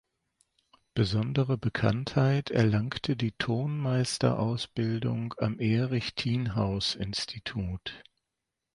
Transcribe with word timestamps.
Besondere 0.95 1.59
Bekanntheit 1.59 2.49
erlangte 2.49 3.15
die 3.15 3.33
Tonmeister-Ausbildung 3.33 5.35
am 5.37 5.59
"Erich-Thienhaus-Institut". 5.59 8.01